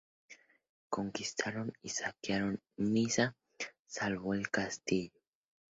[0.89, 3.35] Conquistaron y saquearon Niza,
[3.85, 5.21] salvo el castillo.